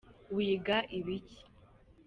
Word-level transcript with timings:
Wiga 0.35 0.77
ibiki? 0.97 1.39